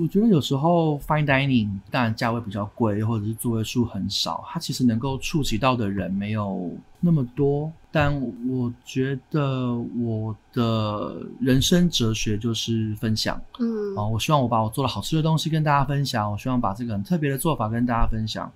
[0.00, 7.70] 我觉得有时候 fine dining 当然价位比较贵，或者是座位数很少，它其实能够触及到的人没有那么多。
[7.90, 8.18] 但
[8.48, 13.38] 我觉得我的人生哲学就是分享。
[13.58, 18.50] 嗯啊、我希望我把我做的好吃的东西跟大家分享，我希望把这个很特别的做法跟大家分享。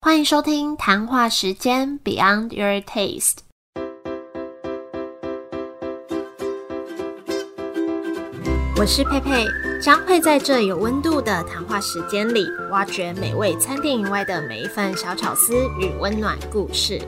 [0.00, 3.47] 欢迎收听谈话时间 Beyond Your Taste。
[8.78, 9.44] 我是佩佩，
[9.82, 17.02] 将会在这有温度的谈话时间里，挖掘美味餐厅以外的每一份小巧思与温暖故事。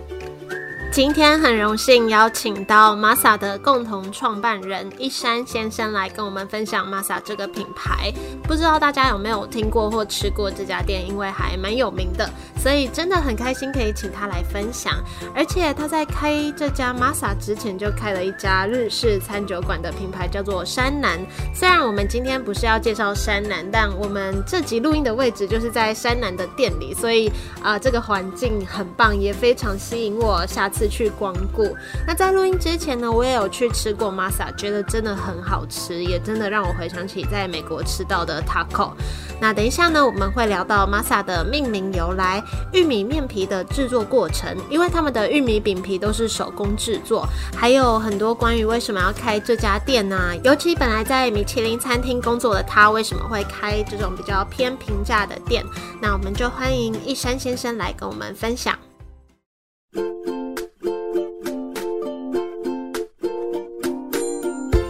[0.92, 8.12] 今天很荣幸邀请到 Masa 的共同创办人一山先生来跟我们分享 Masa 这个品牌。
[8.42, 12.28] 不知道大家有没有听过或吃过这家店，因为还蛮有名的，
[12.62, 14.92] 所以真的很开心可以请他来分享。
[15.34, 21.18] 而且他在开这家 Masa 之前就开了一家日式餐酒馆的品牌，叫做山南。
[21.54, 27.30] 虽然我们今天不是要介绍山南，但我们这集录音的位置就是在山南的店里，所以
[27.62, 31.74] 啊、这个环境很棒，也非常吸引我下次去光顾。
[32.06, 38.92] 那在录音之前呢，我也有去吃过 Masa，觉得真的很好吃，也真的让我回想起在美国吃到的 taco。
[39.40, 42.42] 那等一下呢，我们会聊到 Masa 的命名由来、
[42.72, 55.64] 玉米面皮的制作过程，因为他们的玉米饼皮都是手工制作，还有很多关于为什么要开这家店呢、尤其本来在米其林餐厅工作的他，为什么会开这种比较偏平价的店？
[56.00, 58.78] 那我们就欢迎一山先生来跟我们分享。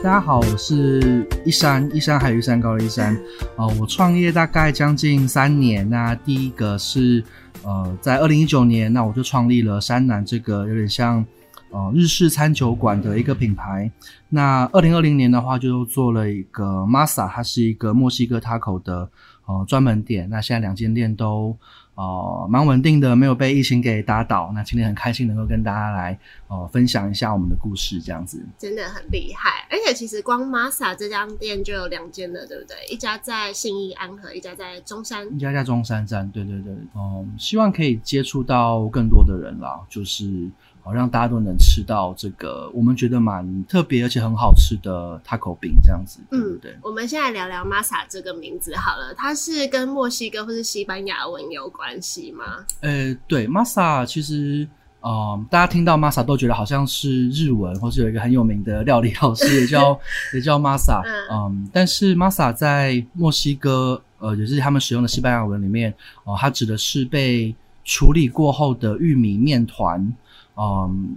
[0.03, 3.14] 大家好，我是一山，一山还有一山高的一山。
[3.56, 5.88] 呃，我创业大概将近三年。
[5.91, 7.22] 那第一个是
[7.62, 11.25] 呃，在二零一九年，那我就创立了山南这个有点像
[11.70, 13.91] 呃日式餐酒馆的一个品牌。
[14.28, 19.08] 那二零二零年的话，就做了一个 Masa，它是一个墨西哥 taco 的
[19.47, 20.28] 呃专门店。
[20.31, 21.56] 那现在两间店都
[22.00, 24.50] 呃蛮稳定的，没有被疫情给打倒。
[24.54, 28.42] 那今天很开心能够跟大家来呃分享一下我们的故事，这样子。
[28.56, 32.76] 真的很厉害，而且其实光 Masa 这家店就有两间了，对不对？
[32.88, 35.26] 一家在信义安和，一家在中山。
[35.34, 40.48] 一家在中山站，对对对，嗯，希望可以接触到更多的人啦，就是
[40.90, 46.76] 好让大家都能吃到这个我们觉得蛮特别而且很好吃的 taco 饼这样子，对不对？
[46.82, 52.44] 我们现在聊聊 Masa 这个名字好了，它是跟墨西哥或是西班牙文有关系吗？
[52.80, 54.66] 呃，对，masa 其实。
[55.02, 59.98] 嗯，大家听到 masa 都觉得好像是日文，或是有一个很有名的料理老师也叫
[60.34, 70.12] 也叫 masa，嗯嗯，但是 masa 在墨西哥，呃，也是他们使用的西班牙文里面，哦、它指的是被处理过后的玉米面团，
[70.56, 71.16] 嗯，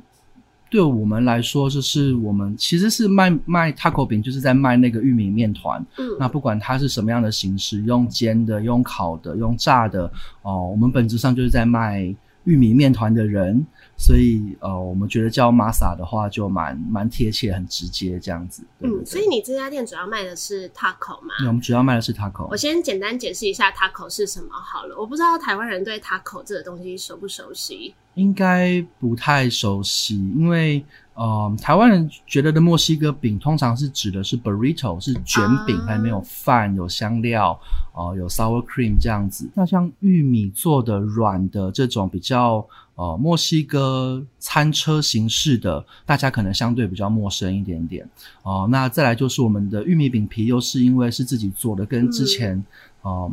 [0.70, 10.12] 对我们来说，就是我们其实是卖卖 taco 饼，就是在卖那个玉米面团，嗯，那不管它是什么样的形式，用煎的、用烤的、用炸的，
[10.42, 12.14] 哦、我们本质上就是在卖
[12.46, 13.66] 玉米面团的人，
[13.98, 18.64] 所以呃，我们觉得叫 masa 的话就蛮蛮贴切、很直接这样子。
[18.80, 21.36] 嗯，所以你这家店主要卖的是 taco 吗？
[21.40, 22.58] 对我们主要卖的是 taco 我。
[22.58, 24.96] 先简单解释一下 taco 是什么好了。
[24.98, 27.94] 我不知道台湾人对 taco 这个东西熟不熟悉。
[28.16, 37.60] 应该不太熟悉，因为呃，台湾人觉得的墨西哥饼通常是指的是 burrito，是卷饼，啊还没有饭、有香料，
[37.96, 39.50] 呃，有 sour cream 这样子。
[39.54, 42.66] 那像玉米做的软的这种比较
[42.96, 48.08] 呃墨西哥餐车形式的，大家可能相对比较陌生一点点。
[48.42, 52.64] 哦、那再来就是我们的玉米饼皮，又是因为是自己做的，跟之前
[53.04, 53.32] 嗯。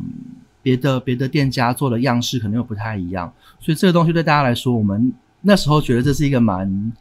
[0.62, 6.92] 别的别的店家做的样式可能又不太一样，所以这个东西对大家来说，我们那时候觉得这是一个蛮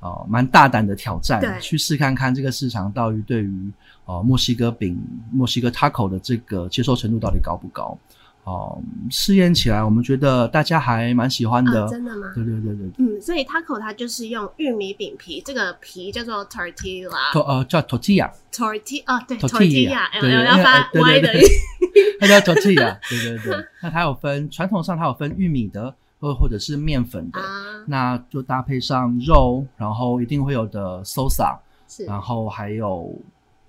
[0.00, 3.70] 呃蛮大胆的挑战，去试看看这个市场到底对于
[4.06, 4.98] 呃墨西哥饼、
[5.32, 7.96] 墨西哥 taco 的这个接受程度到底高不高？
[8.44, 11.84] 哦、试验起来，我们觉得大家还蛮喜欢的。
[11.84, 12.32] 啊，真的吗？
[12.34, 17.10] 对对对对，嗯，所以 taco 它就是用玉米饼皮，这个皮叫做 tortilla。
[17.30, 21.20] 托呃叫 tortilla，tortilla 啊，对 tortilla，tortilla，对对要要发对
[22.18, 23.66] 它叫 tortilla，对对对。
[23.82, 31.56] 那它有分传统上它有分玉米的，或或者是面粉的，啊，那就搭配上肉，然后一定会有的 salsa，
[31.88, 33.10] 是然后还有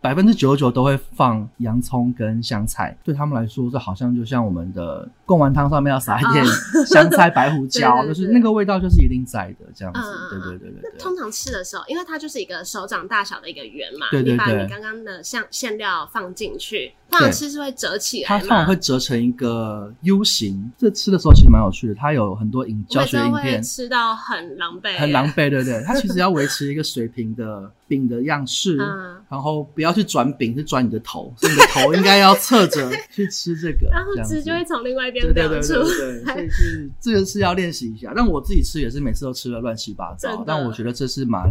[0.01, 2.97] 百分之九十九都会放洋葱跟香菜。
[3.03, 6.45] 对他们来说，这好像就像我们的贡丸汤上面要撒一点
[6.85, 9.99] 香菜、白胡椒， 对对对就是那个味道就是一定在的这样子。
[9.99, 18.27] 嗯对对对对通常吃的时候，因为它就是一个手掌大小的一个圆嘛，对对对你把你刚刚的像馅料放进去，通常吃是会折起来？
[18.27, 20.71] 它通常会折成一个 U 型。
[20.77, 25.27] 这吃的时候其实蛮有趣的，它有很多影教学影片，吃到很狼狈，很狼。
[25.29, 25.81] 狈，对不对？
[25.85, 38.11] 它其实要维持一个水平的饼的样式，嗯然后不要去转饼，是转你的头， 所以你的头应该要侧着去吃这个， 然后这样子汁就会从另外一边对对对流出对对，所以是这个是要练习一下。
[38.15, 41.43] 但我自己吃也是每次都吃的乱七八糟，但我觉得这是蛮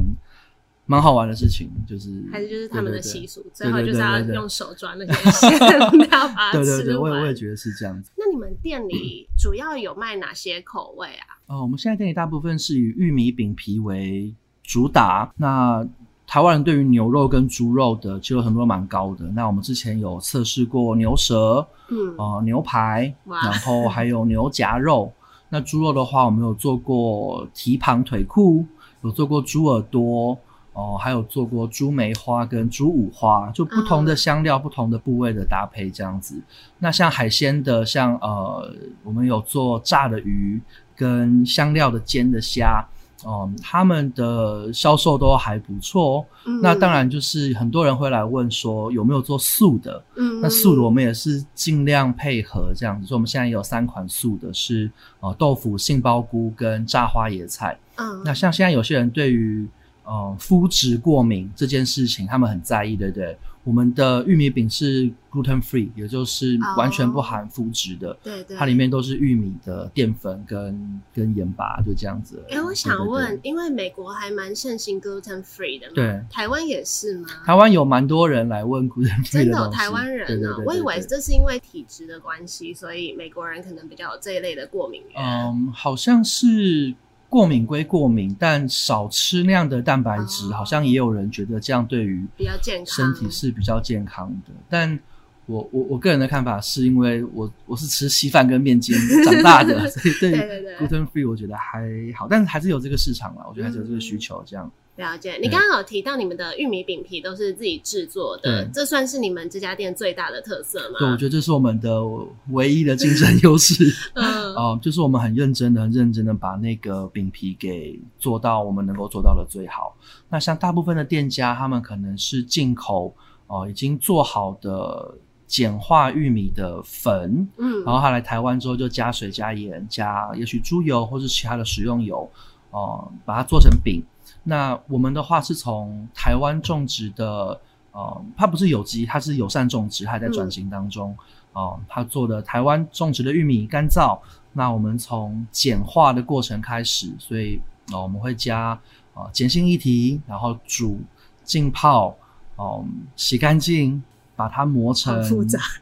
[0.89, 5.51] 蛮好玩的事情，就是还是就是他们的对对对习俗，最后就是要对对对用手抓那些馅，
[6.11, 7.35] 要把它对对对，吃完我也我也。
[7.39, 8.11] 觉得是这样子。
[8.17, 11.39] 那你们店里主要有卖哪些口味啊？
[11.47, 15.33] 哦，我们现在店里大部分是以玉米饼皮为主打。
[15.37, 15.87] 那
[16.27, 19.25] 台湾人对于牛肉跟猪肉的其实有很多蛮高的。
[19.27, 25.13] 那我们之前有测试过牛舌、嗯，呃牛排，然后还有牛夹肉。
[25.49, 28.67] 那猪肉的话，我们有做过蹄膀腿裤，
[29.03, 30.37] 有做过猪耳朵，
[30.79, 36.41] 哦、还有做过猪梅花跟猪五花，就不同的香料、不同的部位的搭配这样子。
[36.79, 38.73] 那像海鲜的，像呃，
[39.03, 40.61] 我们有做炸的鱼
[40.95, 42.87] 跟香料的煎的虾，
[43.27, 46.27] 嗯，他们的销售都还不错哦。
[46.47, 54.89] 嗯那当，然就是很多人会来问说有没有做素的，嗯那素的我们也是尽量配合这样子，所以我们现在也有三款素的是
[55.19, 57.77] 呃豆腐、杏鲍菇跟炸花椰菜。
[57.97, 59.69] 嗯，那像现在有些人对于
[60.09, 63.37] 呃肤质过敏这件事情，他们很在意，对不对？
[63.65, 72.43] 我们的玉米饼是 gluten free，也就是完全不含麸质的，对对，它里面都是玉米的淀粉跟跟盐巴，就这样子。
[72.49, 77.29] 哎、我想问，对因为美国还蛮盛行 gluten free 的嘛，对台湾也是吗？
[77.45, 85.23] 台湾有蛮多人来问 gluten free 真的东西，有台湾人啊我以为这是因为体质的关系，所以美国人可能比较有这一类的过敏源。
[85.23, 86.95] 嗯，好像是
[87.29, 94.53] 过敏归过敏，但少吃那样的蛋白质，哦好像也有人觉得这样对于比较健康身体是比较健康的。
[94.69, 94.99] 但
[95.47, 98.95] 我我我个人的看法是因为我我是吃稀饭跟面筋
[99.25, 104.43] 长大的， 所以对对对对 gluten free 我觉得还好，但是还是有这个市场啦，我觉得还是有这个需求。
[104.47, 105.39] 这样，了解。
[105.41, 110.99] 你刚刚有提到你们的玉米饼皮都是自己制作的对，这算是你们这家店最大的特色吗？
[110.99, 112.03] 对，我觉得这是我们的
[112.51, 113.85] 唯一的竞争优势。
[114.15, 119.97] 嗯， 哦、就是我们很认真的、很认真的把那个饼皮给做到我们能够做到的最好。
[120.29, 123.15] 那像大部分的店家，他们可能是进口
[123.47, 125.15] 哦、已经做好的
[125.47, 132.31] 简化玉米的粉，嗯，然后他来台湾之后就加水、加盐、加也许猪油或是其他的食用油，
[132.73, 134.03] 哦、把它做成饼。
[134.49, 137.61] 那我们的话是从台湾种植的，
[137.93, 141.15] 呃，它不是有机，它是友善种植，它还在转型当中。
[141.53, 144.17] 哦、它做的台湾种植的玉米干燥，
[144.53, 147.61] 那我们从碱化的过程开始，所以
[147.93, 148.79] 哦、我们会加
[149.15, 151.01] 呃碱性液体，然后煮、
[151.43, 152.17] 浸泡，
[152.55, 152.85] 哦、
[153.17, 154.01] 洗干净，
[154.37, 155.21] 把它磨成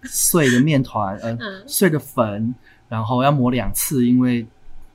[0.05, 2.55] 碎的面团，呃，嗯碎的粉，
[2.89, 4.47] 然后要磨两次，因为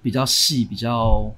[0.02, 1.32] 比较细，比较，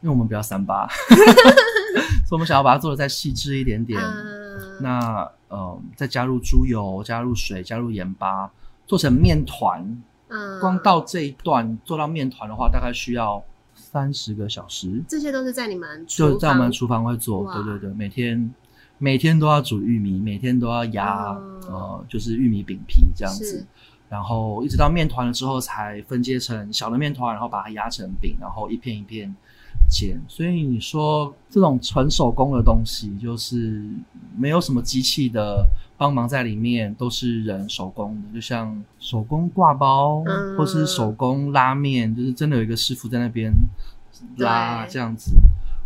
[0.00, 0.86] 因为我们不要三八，
[2.26, 4.00] 所以我们想要把它做的再细致一点点。
[4.00, 4.40] 嗯
[4.82, 8.50] 那呃，再加入猪油、加入水、加入盐巴，
[8.86, 9.82] 做成面团。
[10.28, 13.42] 嗯光到这一段做到面团的话，大概需要
[13.74, 15.02] 三十个小时。
[15.08, 18.54] 这些都是在你们就在我们厨房会做，哇对对对，每天
[18.96, 23.66] 每天都要煮玉米，每天都要压、哦呃，就是玉米饼皮这样子，
[24.08, 29.34] 然后一直到面团了之后才分解成小的面团，然后把它压成饼，然后一片一片
[29.90, 30.22] 煎。
[30.28, 33.84] 所以你说这种纯手工的东西，就是
[34.36, 35.66] 没有什么机器的
[35.98, 43.52] 帮忙在里面，都是人手工的，就像手工挂包、嗯或是手工拉面，就是真的有一个师傅在那边
[44.36, 45.32] 拉这样子。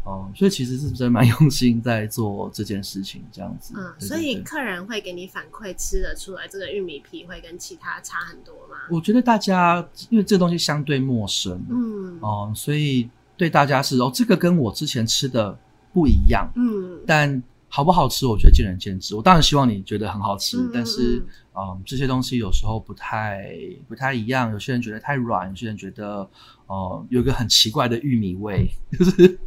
[0.06, 3.73] 哦、所以其实是真的蛮 用心在做这件事情，这样子。
[3.75, 8.76] 嗯，对对所以客人会给你反馈，吃得出来这个玉米皮会跟其他差很多吗？
[8.90, 15.59] 我觉得大家因为这东西相对陌生，嗯哦、所以对大家是哦，这个跟我之前吃的
[15.93, 19.17] 不一样，嗯但好不好吃，我觉得见仁见智。
[19.17, 21.17] 我当然希望你觉得很好吃，但是
[21.55, 23.50] 嗯嗯，这些东西有时候不太
[23.88, 24.53] 不太一样。
[24.53, 26.29] 有些人觉得太软，有些人觉得
[26.67, 29.38] 哦、有一个很奇怪的玉米味， 就是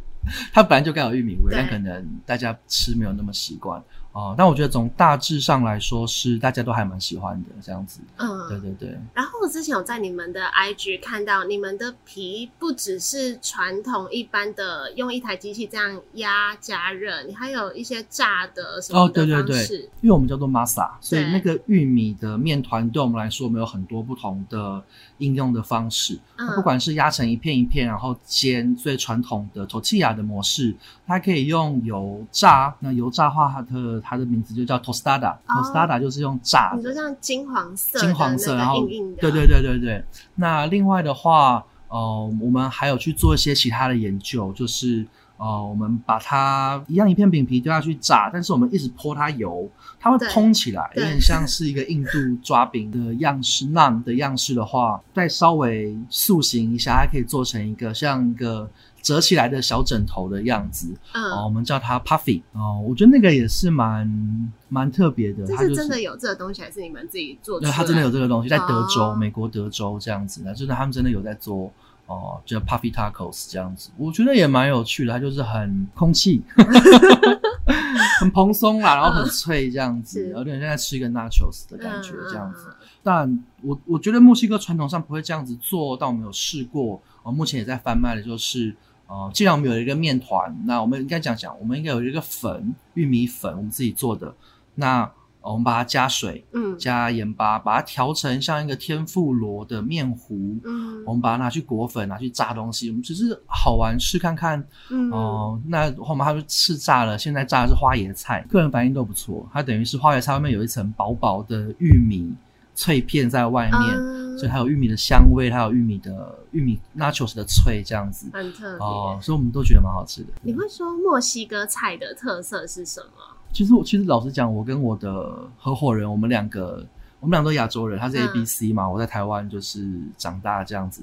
[0.52, 8.00] 它本来就该有玉米味，但可能大家吃没有那么习惯哦、但我觉得从大致上来说，是大家都还蛮喜欢的这样子。
[8.16, 8.98] 嗯，对对对。
[9.14, 24.82] 然后我之前有在你们的 IG 看到，你们的皮不只是传统一般的用一台机器这样压加热，你还有一些炸的什么哦，对对对方式。，因为我们叫做 masa，所以那个玉米的面团对我们来说，我们有很多不同的
[25.18, 26.18] 应用的方式。
[26.36, 30.74] 嗯不管是压成一片一片，然后煎最传统的 tortilla 的模式，
[31.06, 32.74] 它可以用油炸。
[32.80, 40.04] 那油炸的话，它的的它的名字就叫 tostada，tostada、就是用炸的你说像金黄色的金黄色，然后对对对对对。
[40.36, 52.10] 那另外的话，呃，我们还有去做一些其他的研究，就是呃，我们把它一样一片饼皮丢下去炸，但是我们一直泼它油，它会对蓬起来，有点像是一个印度
[52.42, 53.66] 抓饼的样式。
[53.66, 58.68] naan 的样式的话，再稍微塑形一下，它可以做成一个像一个
[59.08, 60.92] 折起来的小枕头的样子。
[61.14, 62.42] 哦，嗯，我们叫它 puffy。
[62.52, 71.72] 哦，我觉得那个也是蛮蛮特别的，它就是真的有这个东西，还是你们自己做的对，它真的有这个东西，在德州，哦美国德州这样子的，就是他们真的有在做
[72.04, 76.42] 哦，叫 puffy tacos 这样子，我觉得也蛮有趣的，它就是很空气，
[78.20, 82.66] 很蓬松啦，然后很脆这样子，是有点像在吃一个 nachos 的感觉嗯这样子。
[83.02, 88.76] 但我我觉得墨西哥传统上不会这样子做，但我们有试过，哦，目前也在贩卖的就是。
[89.08, 94.32] 呃，既然我们有一个面团，那我们应该讲讲，我们应该有一个粉，玉米粉，我们自己做的。
[94.76, 95.02] 那、
[95.40, 100.58] 呃我们把它加水，嗯加盐巴，把它调成像一个天妇罗的面糊。
[100.64, 109.48] 嗯我们把它拿去裹粉，拿去炸东西，我们只是好玩试看看嗯哦、那后面它就试炸了，现在炸的是花椰菜，个人反应都不错。
[109.50, 112.30] 它等于是花椰菜外面有一层薄薄的玉米
[112.74, 118.86] 脆片在外面，嗯所以还有玉米的香味，还有玉米的玉米 nachos 的脆这样子很特别。
[118.86, 120.28] 哦、所以我们都觉得蛮好吃的。
[120.42, 123.36] 你会说墨西哥菜的特色是什么？
[123.52, 126.86] 其实我其实老实讲，我跟我的合伙人，我们两个，
[127.18, 131.02] 我们两个都亚洲人，他是嗯 A B C 嘛，我在台湾就是长大这样子，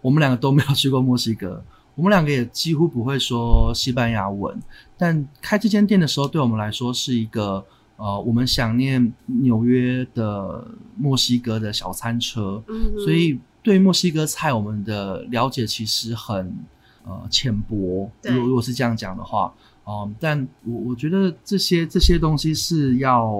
[0.00, 1.62] 我们两个都没有去过墨西哥，
[1.94, 4.60] 我们两个也几乎不会说西班牙文，
[4.98, 7.64] 但开这间店的时候，对我们来说是一个
[7.96, 16.52] 呃，我们想念纽约的墨西哥的小餐车，嗯，所以对墨西哥菜我们的了解其实很
[17.04, 18.10] 呃浅薄。
[18.20, 18.32] 对。
[18.32, 19.54] 如果如果是这样讲的话，
[19.86, 23.32] 嗯，但我我觉得这些这些东西是要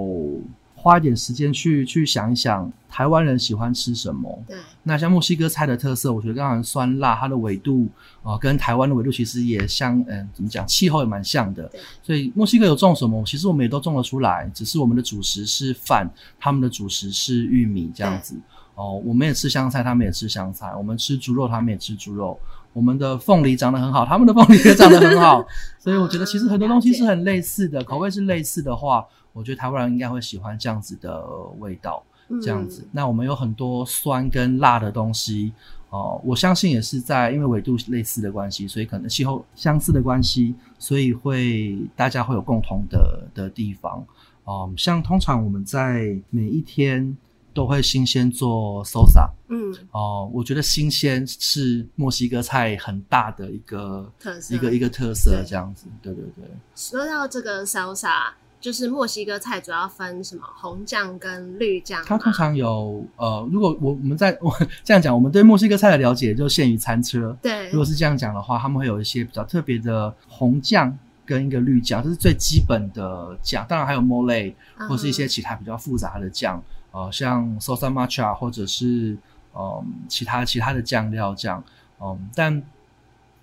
[0.85, 4.39] 花一点时间去去想一想，台湾人喜欢吃什么。
[4.47, 7.87] 对，那像墨西哥菜的特色，我觉得刚刚酸辣，它的纬度
[8.21, 11.81] 啊、呃跟台湾的纬度其实也相，嗯、怎么讲，气候也蛮像的对。
[12.03, 16.07] 所以墨西哥有种什么，其实我们也都种得出来，只是我们的主食是饭，
[16.39, 18.39] 他们的主食是玉米这样子。
[18.75, 22.39] 哦，我们也吃香菜，他们也吃香菜；我们吃猪肉，他们也吃猪肉。
[22.75, 25.43] 我们的凤梨长得很好，他们的凤梨也长得很好，
[25.79, 31.25] 所以我觉得其实很多东西是很类似的，口味是类似的话，我觉得台湾人应该会喜欢这样子的
[31.59, 32.03] 味道。
[32.41, 32.83] 这样子。
[32.91, 35.53] 那我们有很多酸跟辣的东西，
[35.91, 44.03] 哦、我相信也是在因为纬度类似的关系，所以可能气候相似的关系，所以会大家会有共同的的地方。
[44.43, 47.15] 哦、像通常我们在每一天
[47.55, 55.87] 都会新鲜做 salsa 嗯，哦、我觉得新鲜是墨西哥菜很大的一个特色一个一个特色对，这样子。
[56.01, 56.43] 对对对。
[56.75, 62.03] 说到这个 salsa，就是墨西哥菜主要分什么红酱跟绿酱？
[62.05, 64.51] 它通常有呃，如果我我们在我
[64.83, 67.35] 这样讲，我们对墨西哥菜的了解就限于餐车。
[67.41, 73.65] 对如果是这样讲的话，他们会有一些比较特别的红酱跟一个绿酱，这是最基本的酱。
[73.69, 76.61] 当然还有 mole 嗯或是一些其他比较复杂的酱，
[76.95, 79.17] 呃，像 salsa matcha 或者是
[79.51, 81.61] 呃、其他其他的酱料酱，
[82.01, 82.63] 嗯，但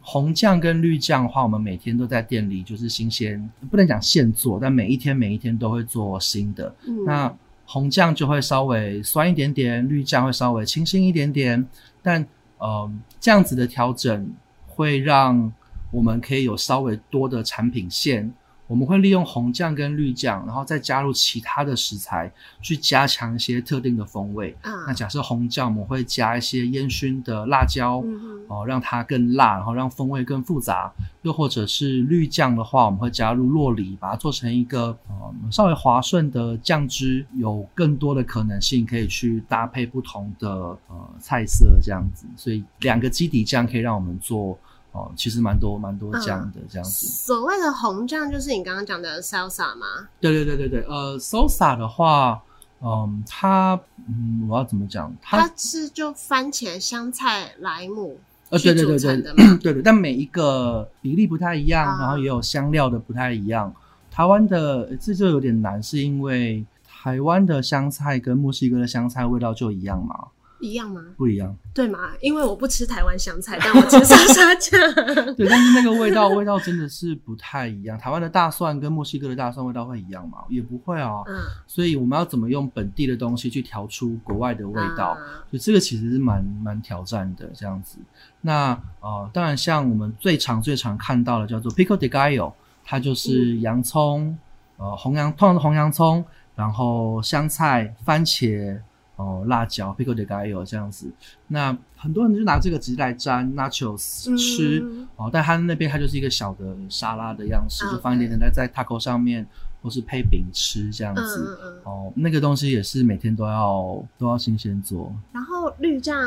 [0.00, 6.74] 红酱跟绿酱的话，我们每天都在店里就是新鲜，不能讲现做，但每一天每一天都会做新的。
[6.86, 11.66] 嗯那红酱就会稍微酸一点点，绿酱会稍微清新一点点，
[12.02, 12.26] 但
[12.58, 12.90] 呃
[13.20, 14.30] 这样子的调整
[14.66, 15.52] 会让
[15.90, 18.32] 我们可以有稍微多的产品线。
[18.72, 24.56] 我们会利用红酱跟绿酱，然后再加入其他的食材，去加强一些特定的风味。
[24.62, 30.90] 嗯那假设红酱，我们会加一些烟熏的辣椒，嗯哦，让它更辣，然后让风味更复杂。
[31.20, 42.24] 又或者是绿酱的话，我们会加入洛梨，把它做成一个呃稍微滑顺的酱汁，有更多的可能性可以去搭配不同的呃菜色这样子。
[42.38, 44.58] 所以两个基底酱可以让我们做
[44.92, 47.06] 哦、其实蛮多蛮多酱的这样子。
[47.06, 49.86] 所谓的红酱就是你刚刚讲的 salsa 吗？
[50.20, 52.42] 对对对对对，呃，salsa 的话，
[52.82, 55.10] 嗯，它嗯，我要怎么讲？
[55.22, 58.18] 它它是就番茄、香菜、莱姆
[58.50, 63.74] 呃，去对对对对对对，但每一个比例不太一样，啊然后也有香料的不太一样。
[64.10, 70.14] 台湾的呃这就有点难，是因为台湾的香菜跟墨西哥的香菜味道就一样吗？
[70.62, 71.02] 一样吗？
[71.16, 71.54] 不一样。
[71.74, 71.98] 对吗？
[72.20, 74.80] 因为我不吃台湾香菜，但我吃沙沙酱。
[75.34, 77.98] 对，但是那个味道 味道真的是不太一样。
[77.98, 80.38] 台湾的大蒜跟墨西哥的大蒜味道会一样吗？
[80.48, 81.22] 也不会啊。
[81.26, 85.08] 嗯，所以我们要怎么用本地的东西去调出国外的味道？
[85.10, 85.18] 啊
[85.50, 87.98] 所以这个其实是蛮蛮挑战的这样子。
[88.40, 92.52] 那呃，当然像我们最常最常看到的叫做 pico de gallo，
[92.84, 94.36] 它就是洋葱、
[94.76, 98.78] 呃红洋通常是红洋葱，然后香菜、番茄。
[99.16, 101.06] 哦，辣椒 pico de gallo 这样子，
[101.48, 104.82] 那很多人就拿这个直接来沾 nachos 吃
[105.16, 109.46] 哦，但他那边它就是一个小的沙拉的样式，就放一点点在在 taco 上面，
[109.82, 111.58] 或是配饼吃这样子。
[111.84, 115.14] 哦，那个东西也是每天都要都要新鲜做。
[115.32, 116.18] 然后绿酱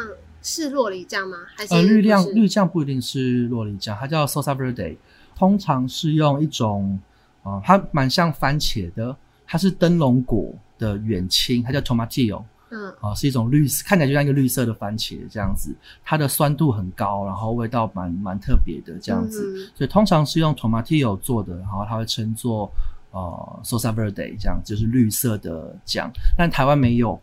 [0.43, 1.37] 是洛梨酱吗？
[1.55, 4.95] 还是呃绿酱绿酱不一定是洛梨酱，它叫 salsa verde，
[5.35, 6.97] 通常是用一种
[7.41, 12.43] 啊，它蛮像番茄的，它是灯笼果的远亲，它叫 tomatillo。
[12.69, 22.71] 嗯，啊，是一种绿色，看起来就像一个绿色的番茄这样子，它的酸度很高，然后味道蛮蛮特别的这样子，所以通常是用 tomatillo 做的，然后它会称作
[23.11, 26.11] 呃 salsa verde 这样，就是绿色的酱。
[26.35, 27.19] 但台湾没有，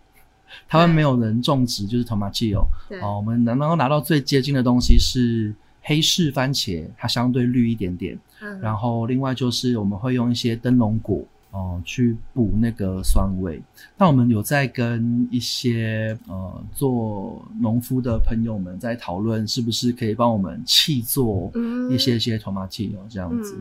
[0.69, 2.65] 台湾没有人种植就是 tomatillo。
[3.03, 8.19] 哦，我们能够拿到最接近的东西是黑市番茄，它相对绿一点点。
[8.41, 11.25] 嗯，然后另外就是我们会用一些灯笼果。
[11.53, 13.63] 哦，去补那个酸味。
[13.99, 21.53] 那我们有在跟一些呃做农夫的朋友们在讨论，是不是可以帮我们气做
[21.91, 23.55] 一些些 tomatillo 这样子？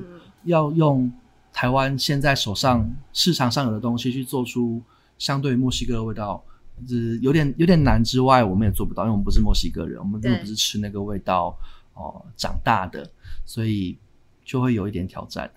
[0.46, 1.12] 要用
[1.52, 4.82] 台湾现在手上市场上有的东西去做出
[5.18, 6.42] 相对墨西哥的味道，
[6.88, 11.54] 是有点有点难之外，我们也做不到，因为我们不是墨西哥人，我们并不是吃那个味道
[11.94, 13.06] 哦长大的，
[13.46, 13.98] 所以。
[14.52, 15.50] 就会有一点挑战。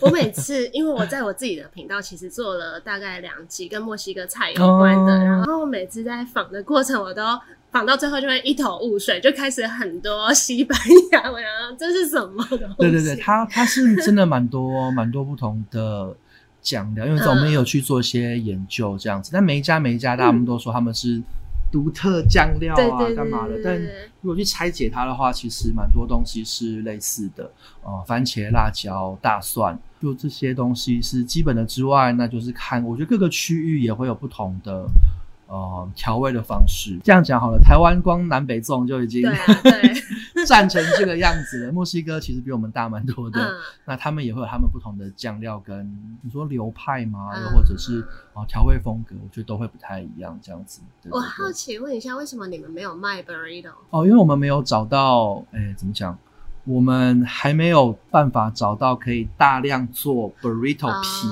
[0.00, 7.22] 我每次，因为我在我自己的频道其实做了大概两集跟墨西哥菜有关的，然后我每次在访的过程，我都
[7.70, 10.76] 访到最后就会一头雾水，就开始很多西班
[11.12, 11.40] 牙文，
[11.78, 12.68] 这是什么的？
[12.76, 16.12] 对对对，它它是真的蛮多蛮多不同的
[16.60, 21.22] 酱料，因为我们也有去做一些研究这样子，但每一家每一家，他们都说他们是。
[21.70, 23.60] 独特酱料啊，干嘛的？
[23.62, 23.80] 但
[24.20, 27.50] 如果去拆解它的话，其实蛮多东西是类似的。
[27.82, 34.86] 呃，番茄、辣椒、大蒜，就这些东西是基本的之外，那就是看，我觉得各个区域也会有不同的。
[35.50, 37.58] 呃，调味的方式，这样讲好了。
[37.58, 39.20] 台湾光南北粽就已经
[40.46, 41.72] 站 成这个样子了。
[41.72, 45.92] 墨西哥其实比我们大蛮多的，那他们也会有他们不同的酱料跟
[46.22, 47.30] 你说流派吗？
[47.42, 48.00] 又或者是
[48.32, 50.38] 啊调味风格，我觉得都会不太一样。
[50.40, 53.72] 这样子，我好奇问一下，为什么你们没有卖 burrito？
[53.90, 56.16] 哦，因为我们没有找到，哎，怎么讲？
[56.64, 61.26] 我们还没有办法找到可以大量做 burrito 皮。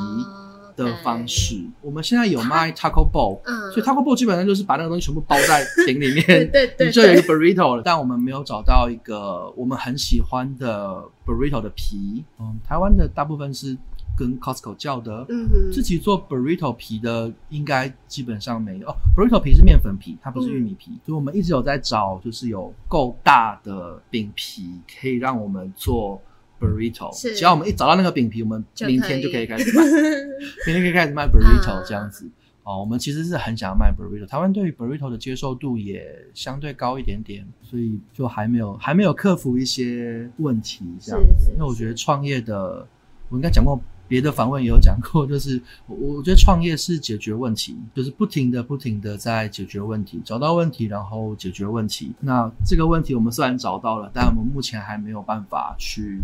[0.84, 7.82] 的方式，我们现在有卖 taco bowl，嗯，所以 taco bowl 基本上就是把那个东西全部包在饼里面， 对对，你就有一个 burrito 了。
[7.84, 13.76] 但我们没有找到一个我们很喜欢的 burrito 的皮，嗯，台湾的大部分是
[14.16, 18.88] 跟 Costco 叫的，嗯哼，自己做 burrito 皮的应该基本上没有。
[18.88, 26.20] 哦，burrito 皮是面粉皮，它不是玉米皮，所以我们一直有在找，就是有够大的饼皮可以让我们做。
[26.60, 29.82] burrito，只要我们一找到那个饼皮，我们明天就可以开始卖，
[30.66, 32.28] 明天可以开始卖 burrito 这样子。
[32.64, 41.50] 哦，我们其实是很想要卖 burrito，台湾对于 burrito 的接受度也相对高一点点，所以就还没有还没有克服一些问题这样子。
[41.52, 42.86] 因为我觉得创业的，
[43.28, 43.80] 我应该讲过。
[44.08, 52.12] 别的访问也有讲过， 就是我我觉得创业是解决问题，就是不停的不停的在解决问题，找到问题然后解决问题。
[52.20, 56.18] 那这个问题我们虽然找到了，但我们目前还没有办法去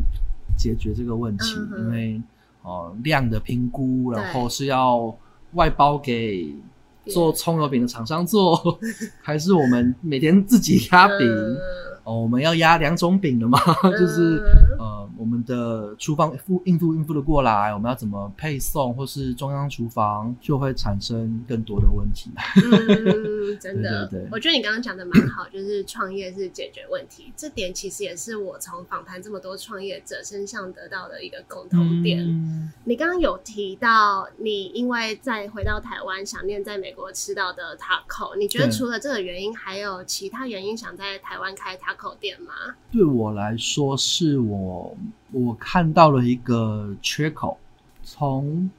[0.57, 2.21] 解决这个问题，因为
[2.63, 5.15] 哦量的评估，然后是要
[5.53, 6.55] 外包给
[7.07, 8.79] 做葱油饼的厂商做，
[9.21, 11.29] 还是我们每天自己压饼？
[12.05, 13.59] 哦，我们要压两种饼的嘛，
[13.99, 14.43] 就是
[14.79, 22.31] 呃，我们的厨房付应付应付的过来，我们要怎么配送，或是中央厨房就会产生更多的问题。
[22.61, 32.23] 嗯，真的，对对对，我觉得你刚刚讲的蛮好，就是创业是解决问题，这点其实也是我从访谈这么多创业者身上得到的一个共同点。
[32.85, 41.94] 你刚刚有提到，你因为在回到台湾，想念在美国吃到的 taco，你觉得除了这个原因，还有其他原因想在台湾开 taco？
[41.97, 42.53] 口店吗？
[42.91, 44.97] 对我来说，是我
[45.33, 47.59] 我看到了一个缺口。
[48.07, 48.71] 从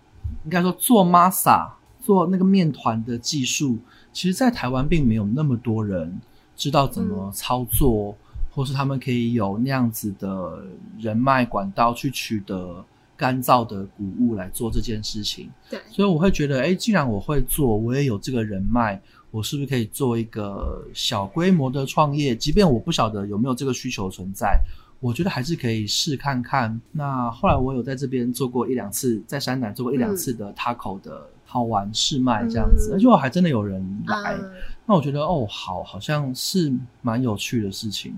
[0.43, 1.67] 应该说做 masa
[1.99, 3.79] 做那个面团的技术，
[4.13, 6.21] 其实，在台湾并没有那么多人
[6.55, 8.15] 知道怎么操作，
[8.51, 10.63] 或是他们可以有那样子的
[10.99, 12.85] 人脉管道去取得
[13.17, 15.49] 干燥的谷物来做这件事情。
[15.71, 19.01] 对，所以我会觉得，哎，既然我会做，我也有这个人脉。
[19.35, 22.33] 我是不是可以做一个小规模的创业？
[22.33, 24.57] 即便我不晓得有没有这个需求存在，
[25.01, 26.79] 我觉得还是可以试看看。
[26.93, 34.37] 那后来我有在这边做过一两次，在山南做过一两次的 taco 的好玩试卖这样子，而且我还真的有人来。
[34.85, 38.15] 那我觉得哦，好，好像是蛮有趣的事情。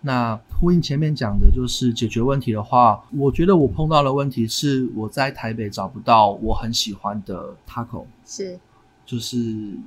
[0.00, 8.56] 那呼应前面讲的，就是解决问题的话，我觉得我碰到的问题是我在台北找不到我很喜欢的 taco，是，
[9.10, 9.36] 就是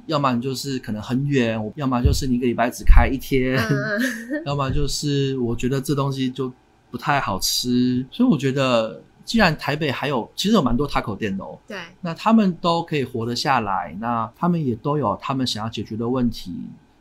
[0.05, 6.51] 要么你就是可能很远，我要么就是你一个礼拜只开一天，嗯 要么就是我觉得这东西就
[6.91, 16.53] 不太好吃，所以我觉得既然台北还有其实有蛮多 taco 店的哦，对，那他们都可以活得下来，那他们也都有他们想要解决的问题。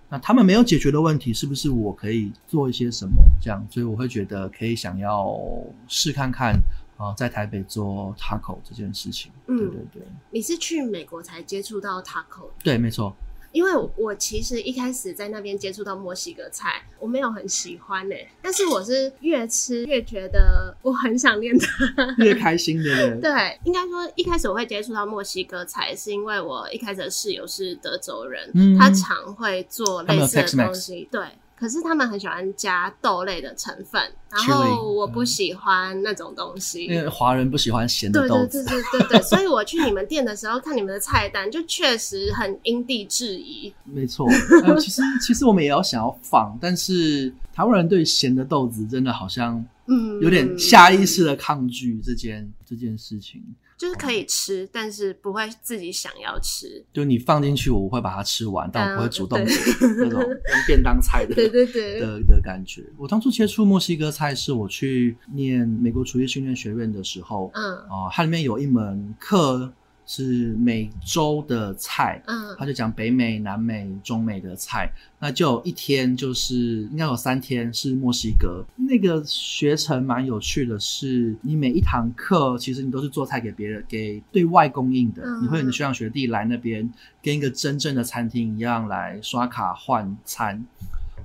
[0.09, 3.15] 那他们没有解决的问题，是不是我可以做一些什么？
[3.41, 5.35] 这样，所以我会觉得可以想要
[5.89, 6.61] 试看看啊、
[7.03, 9.33] 呃在台北做 taco 这件事情。
[9.49, 13.15] 嗯对对对，你是去美国才接触到 taco 的对，没错。
[13.51, 22.15] 因为我其实一开始在那边接触到墨西哥菜，我没有很喜欢呢、但是我是越吃越觉得我很想念它。
[22.17, 23.29] 越开心对不对？
[23.31, 31.07] 对，应该说一开始我会接触到墨西哥菜，是因为我一开始的室友是德州人，嗯他常会做类似的东西。
[31.11, 31.21] 对，
[31.62, 36.87] 可是他们很喜欢加豆类的成分，然后我不喜欢那种东西。
[36.87, 38.64] 因为华人不喜欢咸的豆子。
[38.64, 43.72] 对对对对对，所以我去你们店的时候 看你们的菜单，就确实很因地制宜。
[43.85, 44.27] 没错，
[44.64, 53.40] 呃，其实其实我们也要想要放，但是台湾人对咸的豆子真的好像嗯，有点下意识的抗拒这件这件事情。
[53.83, 56.85] 就是可以吃，但是不会自己想要吃。
[56.92, 59.59] 就你放进去，我会把它吃完，但我不会主动点
[59.99, 60.31] 那种 用
[60.68, 62.85] 便当菜的对对对，的的感觉。
[62.97, 69.73] 我当初接触墨西哥菜是我去念美国厨艺训练学院的时候，嗯哦、它里面有一门课
[70.07, 76.57] 是每周的菜，嗯他就讲北美、南美、中美的菜，那就有一天就是
[76.91, 78.65] 应该有三天是墨西哥。
[78.77, 85.23] 那个学程蛮有趣的是，你每一堂课其实你都是做菜给别人，给对外供应的。
[85.25, 90.65] 嗯你会有你的学长学弟来那边跟一个真正的餐厅一样来刷卡换餐。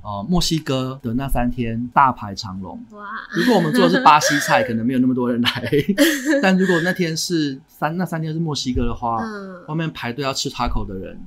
[0.08, 5.70] 哦、墨西哥的那三天大排长龙，哇，如果我们做的是巴西菜，可能没有那么多人来。
[6.42, 11.20] 但如果那天是三那三天是墨西哥的话，嗯外面排队要吃 taco 的人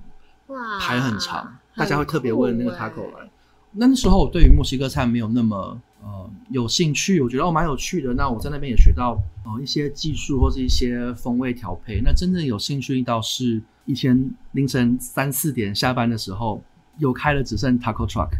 [0.46, 3.30] 哇，排很长，大家会特别问那个很 taco 酷欸来。
[3.72, 8.14] 那时候我对于墨西哥菜没有那么呃有兴趣，我觉得哦蛮有趣的。
[8.14, 12.00] 那我在那边也学到呃一些技术或是一些风味调配。
[12.02, 16.62] 那真正有兴趣到是一天凌晨三四点下班的时候，
[16.96, 18.30] 有开了只剩 taco truck，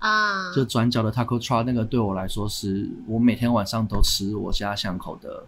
[0.00, 5.44] 啊，就转角的 taco truck，那个对我来说是我每天晚上都吃我家巷口的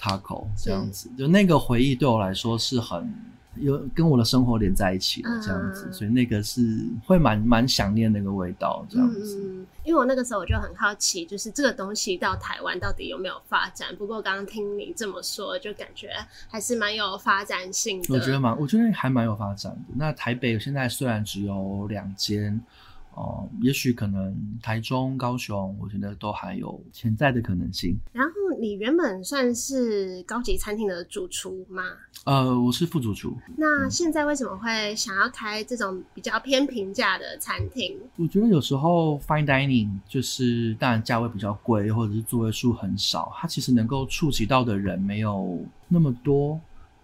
[0.00, 3.12] taco 这样子，就那个回忆对我来说是很
[3.56, 9.38] 有跟我的生活连在一起的这样子，嗯所以那个是会蛮蛮想念那个味道这样子。
[9.40, 13.94] 嗯，因为我那个时候我就很好奇，就是这个东西到台湾到底有没有发展？
[13.96, 16.10] 不过刚刚听你这么说，就感觉
[16.48, 18.14] 还是蛮有发展性的。
[18.14, 19.94] 我觉得蛮，我觉得还蛮有发展的。
[19.96, 22.58] 那台北现在虽然只有两间，
[23.14, 27.96] 哦、也许可能台中、高雄，我觉得都还有潜在的可能性。
[28.12, 31.82] 然后你原本算是高级餐厅的主厨吗？
[32.24, 37.96] 呃，我是副主厨，那现在为什么会想要开这种比较偏平价的餐厅？
[38.16, 46.58] 我觉得有时候 fine dining 就是当然价位比较贵，或者是座位数很少，它其实能够触及到的人没有那么多。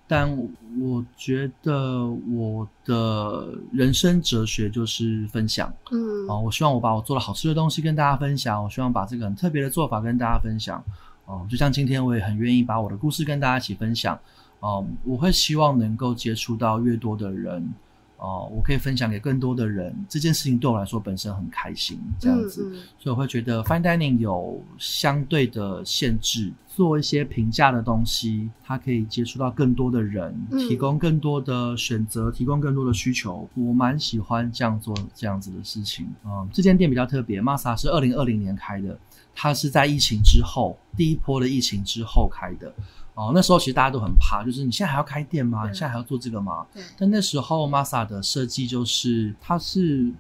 [0.09, 0.37] 但
[0.81, 5.73] 我觉得我的人生哲学就是分享。
[5.90, 6.29] 嗯。
[6.29, 10.83] 啊，我希望我把我做的好吃的东西跟大家分享，我希望把这个很特别的做法跟大家分享。
[11.25, 11.47] 哦。
[11.51, 14.19] 就像今天我也很愿意把我的故事跟大家一起分享。
[14.61, 17.75] 哦，我会希望能够接触到越多的人
[18.18, 22.70] 哦，我可以分享给更多的人，这件事情对我来说本身很开心，这样子。
[22.72, 33.48] 嗯所以我会觉得 fine dining 有相对的限制，做一些平价的东西，它可以接触到更多的人，嗯提供更多的选择，提供更多的需求。
[33.55, 36.09] 我蛮喜欢这样做这样子的事情。
[36.24, 38.98] 嗯，这间店比较特别，Masa 是二零二零年开的，
[39.35, 42.74] 它是在疫情之后第一波的疫情之后开的。
[43.16, 45.66] 哦，那时候其实大家都很怕，就是你现在还要开店吗？
[45.66, 46.66] 你现在还要做这个吗？
[46.74, 50.12] 对，但那时候 Masa 的设计就是，它是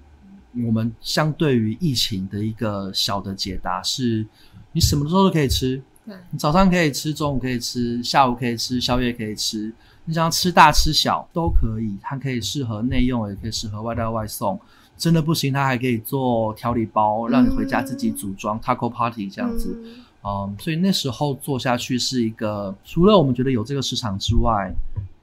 [0.64, 4.26] 我们相对于疫情的一个小的解答，是
[4.72, 9.70] 你什么时候都可以吃，对，你早上可以吃，中午可以吃，下午可以吃，宵夜可以吃，
[10.06, 14.58] 你想要吃大吃小都可以，它可以适合内用，也可以适合外带外送。
[14.96, 19.78] 真的不行，它还可以做调理包，让你回家自己组装、taco party 这样子。
[19.84, 24.72] 嗯嗯，所以那时候做下去是一个，除了我们觉得有这个市场之外，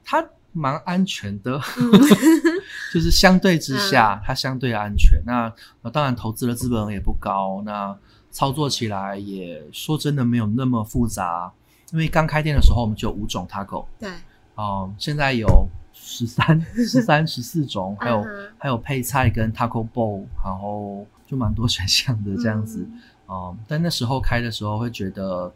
[0.02, 1.90] 它蛮安全的，嗯
[2.94, 5.20] 就是相对之下，它相对安全。
[5.26, 7.94] 那那当然投资的资本也不高，那
[8.30, 11.52] 操作起来也说真的没有那么复杂。
[11.92, 14.08] 因为刚开店的时候我们就有五种 taco，对，
[14.56, 18.24] 嗯，现在有十三、十三、十四种，还有、
[18.56, 22.78] 还有配菜跟 taco bowl，然后就蛮多选项的这样子。
[22.80, 25.52] 嗯哦、但那时候开的时候会觉得，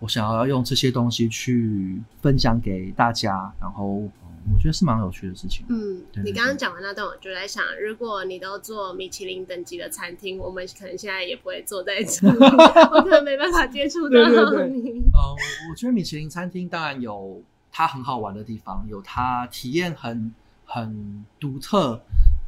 [0.00, 4.10] 我想要用这些东西去分享给大家，然后、嗯
[4.52, 5.64] 我觉得是蛮有趣的事情。
[5.68, 12.38] 嗯，你刚刚讲完那段，我就在想，如果你都做米其林等级的餐厅，我们可能现在也不会坐在这里，
[12.92, 14.18] 我可能没办法接触到
[14.66, 15.00] 你。
[15.14, 22.02] 呃，我我觉得米其林餐厅当然有它很好玩的地方，有它体验很很独特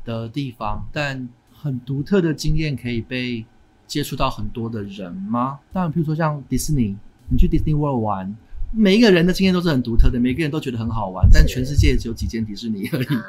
[0.05, 3.47] 的地方，但很独特的经验可以被
[3.95, 5.61] 接触到很多的人吗？
[5.73, 6.97] 当然，譬如说像迪士尼，
[7.29, 8.37] 你去 Disney World 玩。
[8.73, 13.07] 每一个人的经验都是很独特的，每个人都觉得很好玩，但全世界只有几间迪士尼而已。
[13.07, 13.25] 啊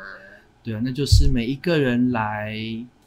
[0.63, 2.55] 对啊，那就是每一个人来，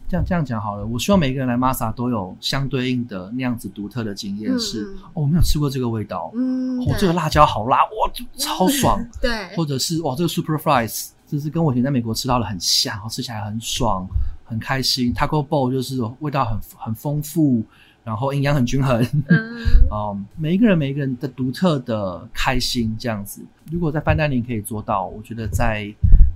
[0.08, 0.86] 这样这样讲好了。
[0.86, 14.06] 我希望每一个人来 Masa 都有相对应的那样子独特的经验是，哦，我没有吃过这个味道，嗯，哦，对这个辣椒好辣，哇，就超爽， 对，或者是哇，这个 Super Fries，就是跟我以前在美国吃到的很像，然后吃起来很爽，
[14.48, 15.12] 很开心。
[15.14, 17.62] Taco Bowl 就是味道很很丰富，
[18.02, 19.00] 然后营养很均衡。
[19.28, 19.56] 嗯，
[19.92, 25.86] 嗯，每一个人每一个人的独特的开心这样子，如果在班丹林可以做到，我觉得在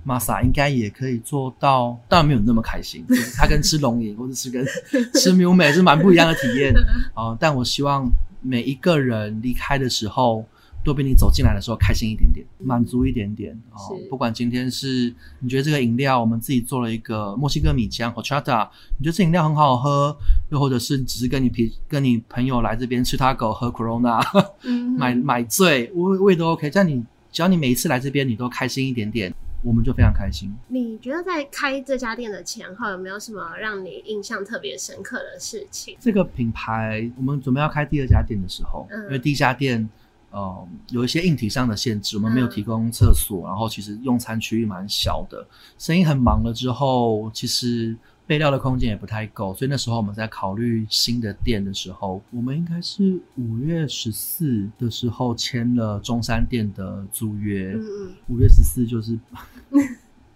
[0.05, 4.65] Masa 应该也可以做到，当然没有那么开心， 就是它跟吃龙眼或者是跟
[5.15, 6.73] 吃牛美是蛮不一样的体验
[7.13, 8.09] 啊、但我希望
[8.41, 10.45] 每一个人离开的时候，
[10.83, 13.97] 都比你走进来的时候开心一点点，满足一点点哦。
[14.09, 18.67] 不管今天是你觉得这个饮料，我们自己做了一个墨西哥米浆 horchata，
[18.99, 20.15] 你觉得这饮料很好喝，
[20.51, 24.21] 又或者是只是跟你朋跟你朋友来这边吃 taco 喝 Corona，
[24.63, 26.69] 嗯买买醉，味味都 OK。
[26.69, 30.53] 但你只要你每一次来这边，你都开心一点点，我们就非常开心。
[30.67, 35.95] 你觉得在开这家店的前后，有没有什么让你印象特别深刻的事情？
[35.99, 39.89] 这个品牌，我们准备要开第二家店的时候，嗯因为第一家店，
[40.33, 42.49] 呃，有一些硬体上的限制，我们没有嗯。
[42.49, 59.17] 提供厕所，然后其实用餐区域蛮小的，生意很忙了之后，其实备料的空间也不太够，所以那时候我们在考虑新的店的时候，我们应该是五月十四的时候签了中山店的租约，嗯嗯，五月十四就是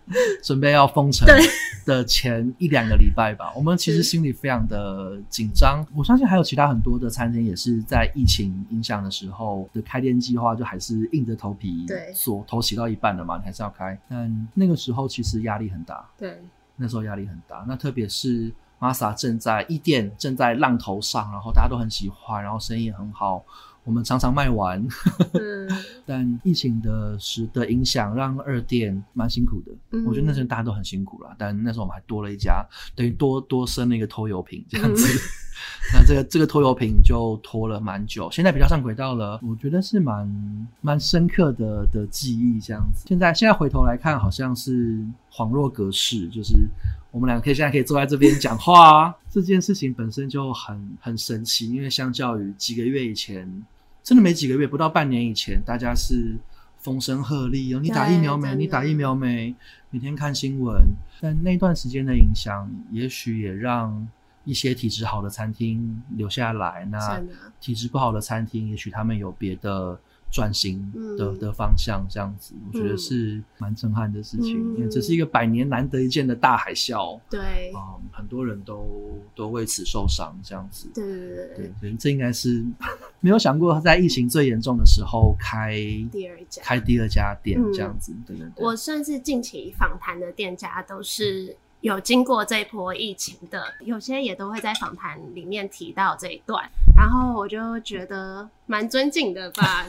[0.44, 1.28] 准备要封城
[1.86, 5.86] 的前一两个礼拜吧， 我们其实心里非常的紧张。
[5.96, 13.98] 我相信还有其他很多的餐厅也是在疫情影响的时候的开店计划，就还是硬着头皮对做，头洗到一半了嘛，你还是要开。
[14.10, 16.42] 但那个时候其实压力很大，对，
[16.76, 17.66] 那时候压力很大。
[17.68, 23.44] 那特别是 Masa 正在一店正在浪头上，然后大家都很喜欢，然后生意也很好，
[23.88, 24.86] 我们常常卖完。
[25.34, 25.68] 嗯
[26.06, 29.72] 但疫情的时的影响，让二店蛮辛苦的。
[29.92, 35.06] 嗯我觉得那时候大家都很辛苦啦，但那时候我们还多了一家，等于多多生了一个拖油瓶这样子。
[35.08, 35.20] 嗯
[35.92, 43.06] 那这个这个拖油瓶就拖了蛮久，现在比较上轨道了，我觉得是蛮蛮深刻的的记忆这样子。
[43.08, 46.56] 现在现在回头来看，好像是恍若隔世，就是
[47.10, 53.66] 我们两个可以现在可以坐在这边讲话，这件事情本身就很很神奇，因为相较于几个月以前，
[54.08, 56.38] 真的没几个月，不到半年以前，大家是
[56.78, 58.56] 风声鹤唳哦，你打疫苗没？
[58.56, 59.54] 你打疫苗没？
[59.90, 60.82] 每天看新闻，
[61.20, 64.08] 但那段时间的影响，也许也让
[64.46, 66.88] 一些体质好的餐厅留下来。
[66.90, 67.22] 那
[67.60, 70.80] 体质不好的餐厅，也许他们有别的转型
[71.18, 77.20] 的、嗯的方向，这样子，我觉得嗯是蛮震撼的事情，嗯因为这是一个百年难得一见的大海啸。
[77.30, 80.90] 对啊、很多人都都为此受伤，这样子。
[80.94, 82.66] 对对对对，这应该是
[83.22, 85.76] 没有想过在疫情最严重的时候开
[86.12, 88.66] 第二家开第二家店嗯这样子，对对对。
[88.66, 99.86] 我算是近期访谈的店家都是有经过这一波疫情的，有些也都会在访谈里面提到这一段，然后我就觉得蛮尊敬的吧。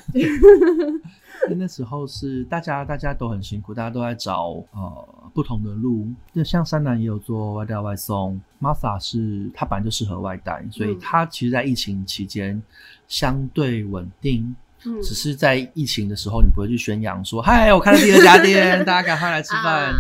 [1.56, 6.06] 那时候是大家大家都很辛苦，大家都在找呃不同的路。
[6.34, 12.60] 就像山南也有做外带外送，Martha 是它本来就适合外带，所以嗯它其实在疫情期间
[13.06, 14.42] 相对稳定。
[14.84, 19.92] 嗯只是在疫情的时候，你不会去宣扬说：“嗨，我开了第二家店， 大家赶快来吃饭。”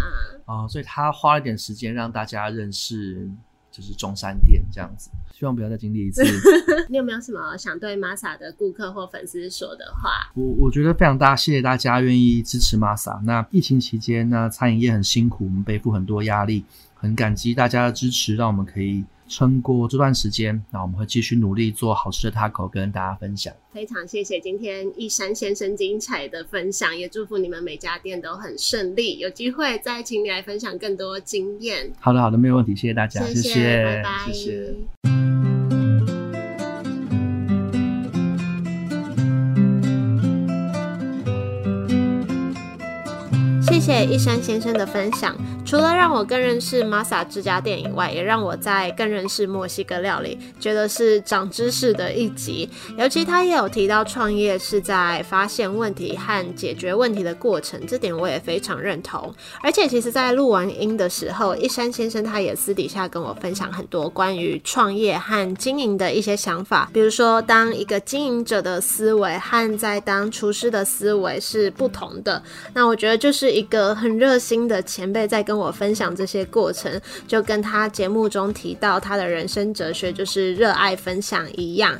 [0.48, 3.28] 啊啊、所以他花了点时间让大家认识，
[3.70, 5.10] 就是中山店这样子。
[5.30, 6.24] 希望不要再经历一次。
[6.88, 10.32] 你有没有什么想对 Masa 的顾客或粉丝说的话？
[10.34, 13.22] 我我觉得非常大，谢谢大家愿意支持 Masa。
[13.22, 20.60] 那疫情期间呢，餐饮业很辛苦，我们背负很多压力，很感激大家的支持，让我们可以撑过这段时间。
[20.70, 23.52] 那我们会继续努力做好吃的 taco 跟大家分享。
[23.72, 31.92] 非常谢谢今天一山先生精彩的分享，也祝福你们每家店都很顺利，有机会再请你来分享更多经验。
[32.00, 34.74] 好的，好的，没有问题，谢谢大家，谢谢谢，拜拜，谢谢。
[43.70, 45.36] 谢谢一山先生的分享。
[45.68, 52.66] 除了让我更认识 Masa 这家店以外，也让我在更认识墨西哥料理，觉得是长知识的一集。
[52.96, 59.30] 尤其他也有提到创业是在发现问题和解决问题的过程，这点我也非常认同。
[59.62, 72.42] 而且其实，在录完音的时候，一山先生他也私底下跟我分享很多关于创业和经营的一些想法，比如说当一个经营者的思维和在当厨师的思维是不同的。
[72.72, 75.57] 那我觉得就是一个很热心的前辈在跟。
[75.58, 81.98] 我分享这些过程，就跟他节目中提到他的人生哲学就是热爱分享一样。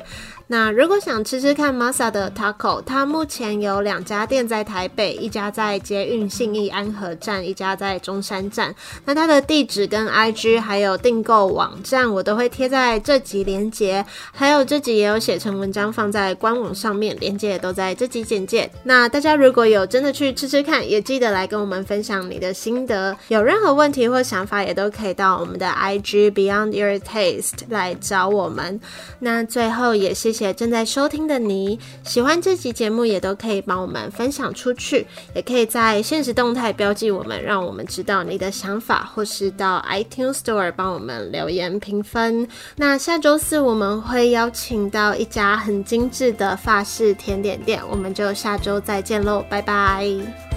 [0.51, 8.73] 那如果想吃吃看 Masa 的 Taco，它目前有两家店在台北，一家在捷运信义安和站，一家在中山站。
[9.05, 18.67] 那它的地址跟 IG 还有订购网站，我都会贴在这集连接，还有这集也有写成文章放在官网上面，连接也都在这集简介。
[18.81, 23.15] 那大家如果有真的去吃吃看，也记得来跟我们分享你的心得。
[23.27, 28.81] 有任何问题或想法，也都可以到我们的 IG Beyond Your Taste 来找我们。
[29.19, 30.38] 那最后也谢谢。
[30.39, 42.47] 且正在收听的你，喜欢这集节目也都可以帮我们分享出去，也可以在现实动态标记我们，让我们知道你的想法，或是到 iTunes Store 帮我们留言评分。
[42.77, 50.48] 那下周四我们会邀请到一家很精致的法式甜点店，我们就下周再见喽，拜拜。